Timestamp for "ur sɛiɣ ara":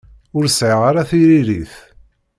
0.37-1.09